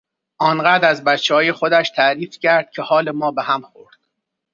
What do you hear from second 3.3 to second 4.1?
به هم خورد.